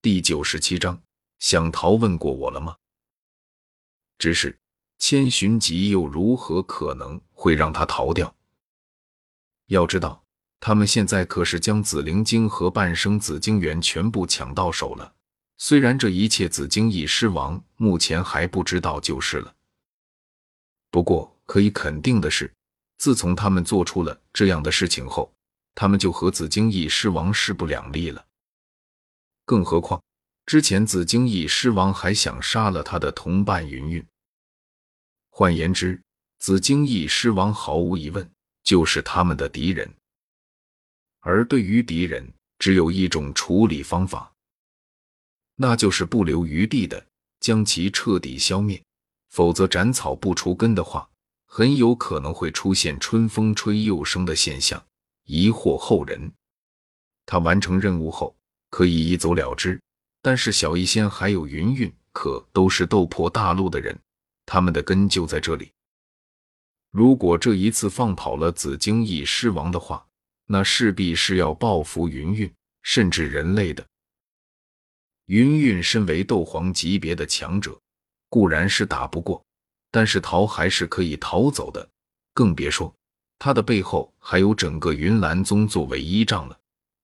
[0.00, 1.02] 第九十七章，
[1.40, 2.76] 想逃问过我了吗？
[4.16, 4.56] 只是
[5.00, 8.32] 千寻疾又如何可能会让他逃掉？
[9.66, 10.24] 要知道，
[10.60, 15.12] 他们现在可是将紫灵晶和半生紫晶元全部抢到手了。
[15.56, 19.52] 虽然这一切紫晶翼狮王目前还不知道就是了，
[20.92, 22.54] 不过可以肯定的是，
[22.98, 25.34] 自从他们做出了这样的事情后，
[25.74, 28.24] 他们就和紫晶翼狮王势不两立了。
[29.48, 29.98] 更何况，
[30.44, 34.06] 之前紫荆翼狮王还想杀了他的同伴云云。
[35.30, 35.98] 换言之，
[36.38, 38.30] 紫荆翼狮王毫无疑问
[38.62, 39.90] 就是他们的敌人。
[41.20, 44.30] 而对于敌人，只有一种处理方法，
[45.54, 47.02] 那就是不留余地的
[47.40, 48.78] 将其彻底消灭。
[49.30, 51.08] 否则，斩草不除根的话，
[51.46, 54.84] 很有可能会出现春风吹又生的现象，
[55.24, 56.30] 疑惑后人。
[57.24, 58.37] 他完成任务后。
[58.70, 59.80] 可以一走了之，
[60.22, 63.98] 但是小医仙还有云云可都是斗破大陆的人，
[64.44, 65.70] 他们的根就在这里。
[66.90, 70.06] 如果这一次放跑了紫荆翼狮王的话，
[70.46, 72.52] 那势必是要报复云云，
[72.82, 73.86] 甚至人类的。
[75.26, 77.78] 云云身为斗皇级别的强者，
[78.30, 79.44] 固然是打不过，
[79.90, 81.86] 但是逃还是可以逃走的，
[82.32, 82.94] 更别说
[83.38, 86.58] 他的背后还有整个云岚宗作为依仗了。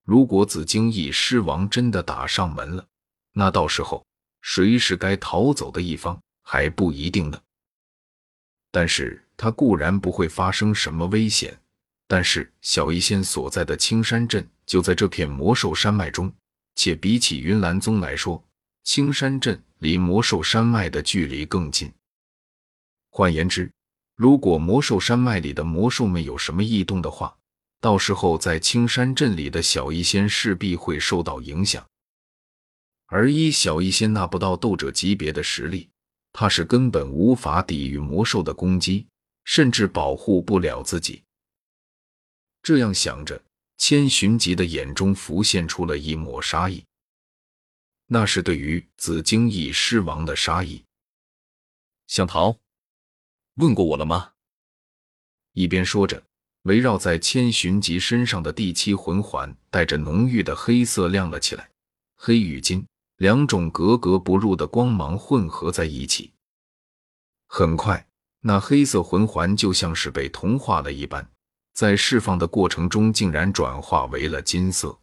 [0.04, 2.86] 如果紫荆翼狮王真的打上门了，
[3.32, 4.04] 那到时候
[4.42, 7.40] 谁是该逃走的一方还不一定呢。
[8.70, 11.58] 但是他固然不会发生什么危险，
[12.06, 16.32] 但是小医仙所在的青山镇就在这片魔兽山脉中，
[16.74, 18.42] 且比起云岚宗来说，
[18.82, 21.90] 青山镇离魔兽山脉的距离更近。
[23.10, 23.72] 换言之，
[24.16, 27.34] 如果魔兽山脉里的魔兽们有什么异动的话，
[27.80, 31.86] 到时候，在青山镇里的小医仙势必会受到影响，
[33.06, 35.90] 而一小医仙那不到斗者级别的实力，
[36.32, 39.06] 他是根本无法抵御魔兽的攻击，
[39.44, 41.22] 甚至保护不了自己。
[42.62, 43.44] 这样想着，
[43.76, 46.82] 千寻疾的眼中浮现出了一抹杀意，
[48.06, 50.82] 那是对于紫荆翼狮王的杀意。
[52.06, 52.56] 想逃？
[53.56, 54.32] 问过我了吗？
[55.52, 56.24] 一边说着。
[56.64, 61.68] 围绕在千寻疾身上的第七魂环带着浓郁的黑色亮了起来，
[62.16, 62.86] 黑与金
[63.18, 66.32] 两种格格不入的光芒混合在一起。
[67.46, 68.06] 很快，
[68.40, 71.30] 那黑色魂环就像是被同化了一般，
[71.74, 74.98] 在释放的过程中竟然转化为了金色。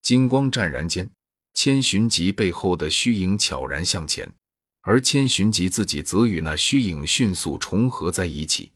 [0.00, 1.10] 金光湛然间，
[1.52, 4.32] 千寻疾背后的虚影悄然向前，
[4.80, 8.72] 而千寻疾自己则与那虚影迅速重合在一起。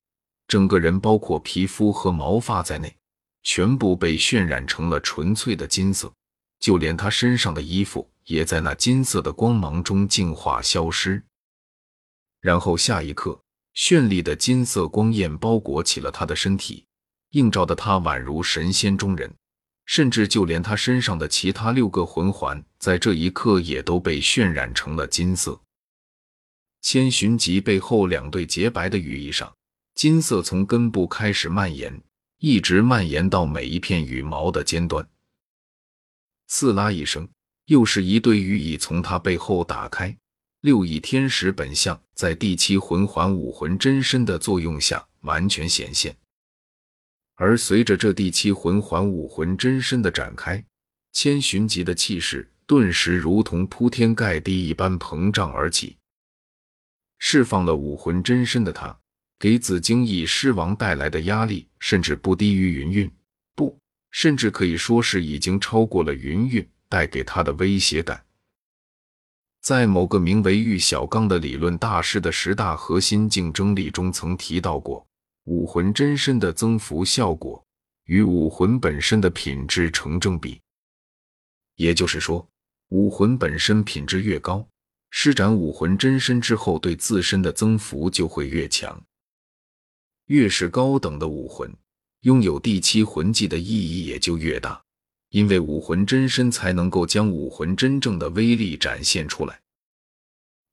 [0.48, 2.94] 整个人，包括皮肤和毛发在内，
[3.42, 6.12] 全部被渲染成了纯粹的金色，
[6.60, 11.22] 就连他身上的衣服也在那金色的光芒中净化消失。
[12.40, 13.40] 然后下一刻，
[13.74, 16.84] 绚丽的金色光焰包裹起了他的身体，
[17.30, 19.32] 映照的他宛如神仙中人，
[19.86, 25.60] 甚至就连他身上的其他六个魂环，在这一刻也都被渲染成了金色。
[26.82, 29.54] 千寻疾背后两对洁白的羽翼上。
[29.94, 32.02] 金色从根部开始蔓延，
[32.38, 35.06] 一直蔓延到每一片羽毛的尖端。
[36.48, 37.28] 刺啦一声，
[37.66, 40.16] 又是一对羽翼从他背后打开，
[40.60, 46.16] 六翼天使本相在第七魂环武魂真身的作用下完全显现。
[47.34, 50.64] 而随着这第七魂环武魂真身的展开，
[51.12, 55.96] 千寻疾的气势顿时如同铺天盖地一般膨胀而起。
[57.18, 58.98] 释放了武魂真身的他。
[59.42, 63.10] 给紫荆翼狮王带来的压力，甚至不低于云云，
[63.56, 63.76] 不，
[64.12, 68.24] 甚至可以说是已经超过了云云带给他的威胁感。
[69.60, 75.04] 在某个名为玉小刚的理论大师的十大核心竞争力中，曾提到过，
[75.46, 77.60] 武魂真身的增幅效果
[78.04, 80.60] 与武魂本身的品质成正比。
[81.74, 82.48] 也就是说，
[82.90, 84.64] 武魂本身品质越高，
[85.10, 89.02] 施展武魂真身之后，对自身的增幅就会越强。
[90.26, 91.70] 越是高等的武魂，
[92.20, 94.80] 拥有第七魂技的意义也就越大，
[95.30, 99.60] 因为武魂真身才能够将武魂真正的威力展现出来。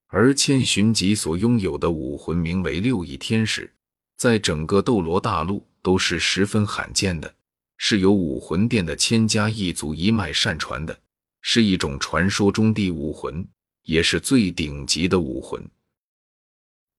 [0.07, 3.71] 而千寻疾所拥有的武魂名为六翼天使，
[4.17, 7.33] 在整个斗罗大陆都是十分罕见的，
[7.77, 10.99] 是由武魂殿的千家一族一脉善传的，
[11.41, 13.47] 是一种传说中的武魂，
[13.83, 15.63] 也是最顶级的武魂。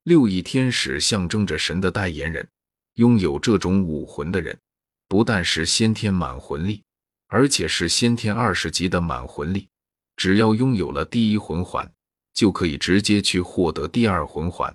[0.04, 2.48] 六翼天使象征着神的代言人，
[2.94, 4.58] 拥有这种武魂的人，
[5.06, 6.82] 不但是先天满魂力，
[7.28, 9.68] 而且是先天二十级的满魂力，
[10.16, 11.92] 只要拥有了第一魂环，
[12.32, 14.74] 就可以直接去获得第二魂环。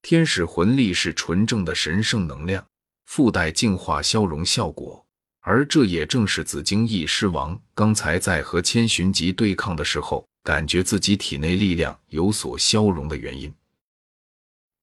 [0.00, 2.66] 天使魂力是纯正的神圣能量，
[3.04, 5.04] 附带净化消融效果，
[5.40, 13.52] 而这也正是紫荆翼狮王刚才在和千寻疾对抗的时候，感觉自己体内力量有所消融的原因。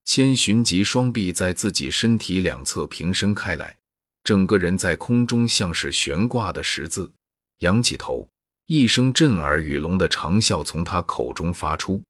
[0.05, 3.75] 千寻疾双臂在自己身体两侧平伸开来，
[4.23, 7.11] 整个人在空中像是悬挂的十字。
[7.59, 8.27] 仰起头，
[8.67, 12.01] 一声震耳欲聋的长啸从他口中发出。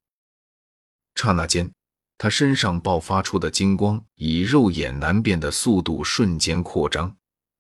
[1.16, 1.72] 刹那间，
[2.18, 7.16] 他身上爆发出的金光以肉眼难辨的速度瞬间扩张，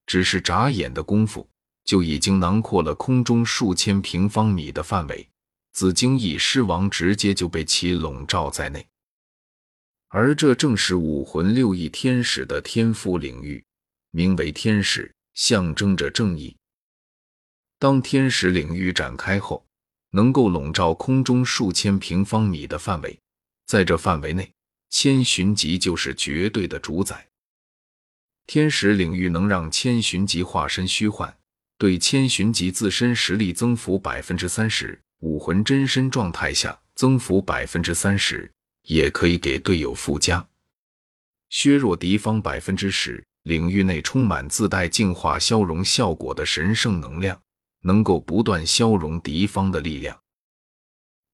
[0.05, 1.47] 只是眨眼的功夫，
[1.85, 5.27] 就已经囊括了空中数千平方米的范围。
[5.71, 8.85] 紫荆翼狮王直接就被其笼罩在内。
[10.09, 13.63] 而这正是武魂六翼天使的天赋领域，
[14.11, 16.55] 名为天使，象征着正义。
[17.77, 19.65] 当天使领域展开后，
[20.11, 23.19] 能够笼罩空中数千平方米的范围，
[23.65, 24.49] 在这范围内，
[24.89, 27.27] 千寻疾就是绝对的主宰。
[28.47, 31.35] 天使领域能让千寻疾化身虚幻，
[31.77, 38.49] 对千寻疾自身实力增幅百分之三十，武魂真身状态下增幅百分之三十。
[38.85, 40.47] 也可以给队友附加，
[41.49, 43.23] 削弱敌方百分之十。
[43.43, 47.39] 领域内充满自带净化消融效果的神圣能量，
[47.81, 50.19] 能够不断消融敌方的力量。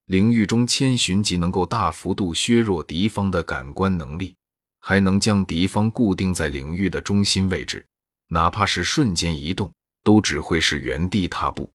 [0.04, 4.34] 领域中千寻疾能够大幅度削弱敌方的感官能力，
[4.78, 7.82] 还能将敌方固定在领域的中心位置，
[8.28, 9.72] 哪怕是瞬间移动，
[10.04, 11.72] 都只会是原地踏步。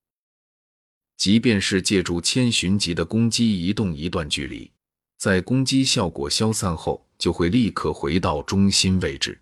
[1.17, 4.71] 即便是借助千寻疾的攻击移动一段距离。
[5.17, 9.41] 在攻击效果消散后，就会立刻回到中心位置，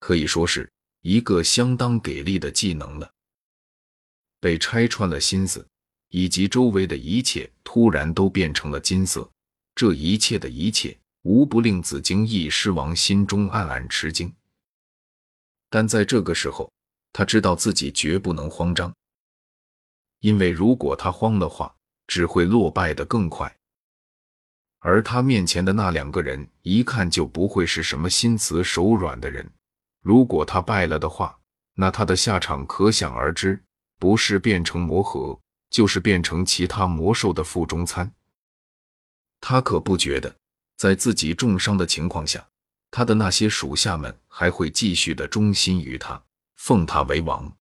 [0.00, 0.70] 可以说是
[1.02, 3.10] 一个相当给力的技能了。
[4.40, 5.66] 被拆穿了心思，
[6.08, 9.28] 以及周围的一切突然都变成了金色，
[9.74, 14.32] 这一切的一切，无不令紫荆翼狮王心中暗暗吃惊。
[15.68, 16.72] 但在这个时候，
[17.12, 18.94] 他知道自己绝不能慌张，
[20.20, 21.74] 因为如果他慌的话，
[22.06, 23.54] 只会落败的更快。
[24.86, 29.44] 而他面前的那两个人，一看就不会是什么心慈手软的人。
[30.00, 31.36] 如果他败了的话，
[31.74, 33.60] 那他的下场可想而知，
[33.98, 35.36] 不是变成魔核，
[35.70, 38.12] 就是变成其他魔兽的腹中餐。
[39.40, 40.32] 他可不觉得，
[40.76, 42.46] 在自己重伤的情况下，
[42.92, 46.22] 他的那些属下们还会继续的忠心于他，
[46.54, 47.52] 奉他为王。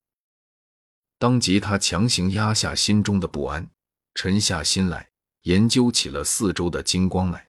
[1.17, 3.67] 当即，他强行压下心中的不安，
[4.13, 5.09] 沉下心来。
[5.45, 7.47] 研究起了四周的金光来，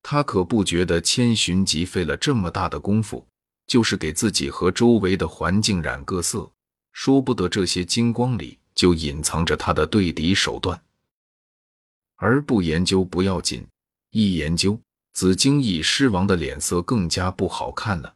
[0.00, 3.26] 他可不觉得千寻疾费了这么大的功夫，
[3.66, 6.48] 就是给自己和周围的环境染个色，
[6.92, 10.80] 说不得这些金光里就隐藏着他的对敌手段。
[12.14, 13.66] 而不研究不要紧，
[14.10, 14.80] 一研究，
[15.12, 18.14] 紫荆翼狮王的脸色更加不好看了，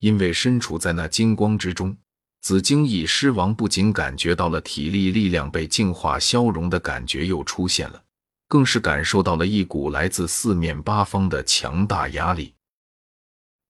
[0.00, 1.96] 因为身处在那金光之中。
[2.40, 8.02] 紫荆翼狮王不仅感觉到了体力力量被净化消融的感觉又出现了，
[8.48, 12.54] 更是感受到了一股来自四面八方的强大压力。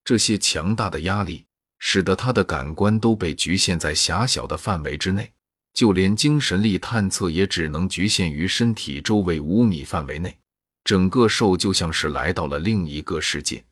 [0.04, 1.44] 这些强大的压力
[1.78, 5.32] 使得他的感官都被局限在狭小的范围之内，
[5.74, 10.36] 就连精神力探测也只能局限于身体周围五米范围内。
[10.84, 13.62] 整个兽就像是来到了另一个世界。